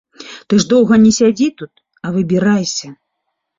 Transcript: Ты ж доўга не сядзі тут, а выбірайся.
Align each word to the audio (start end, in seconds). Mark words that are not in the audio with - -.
Ты 0.53 0.57
ж 0.63 0.67
доўга 0.71 0.93
не 1.03 1.11
сядзі 1.19 1.47
тут, 1.61 1.73
а 2.05 2.17
выбірайся. 2.19 2.87